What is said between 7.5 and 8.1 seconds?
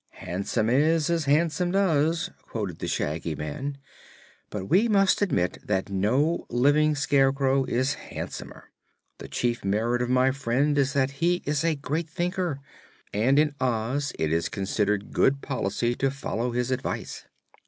is